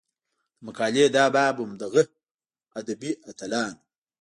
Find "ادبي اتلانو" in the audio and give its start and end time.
2.79-3.79